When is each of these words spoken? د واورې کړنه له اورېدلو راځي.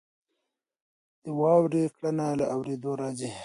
د 1.23 1.25
واورې 1.39 1.83
کړنه 1.97 2.27
له 2.39 2.45
اورېدلو 2.55 2.91
راځي. 3.01 3.29